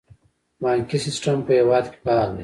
بانکي 0.61 0.97
سیستم 1.05 1.37
په 1.45 1.51
هیواد 1.59 1.85
کې 1.91 1.97
فعال 2.03 2.29
دی 2.35 2.39